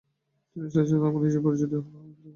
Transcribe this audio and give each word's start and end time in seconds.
তিনি 0.49 0.67
স্যার 0.69 0.85
সৈয়দ 0.87 1.03
আহমদ; 1.03 1.21
হিসাবে 1.23 1.45
পরিচিত 1.45 1.71
হতে 1.71 1.87
থাকেন। 1.87 2.29